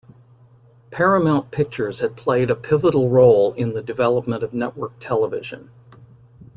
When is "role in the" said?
3.11-3.83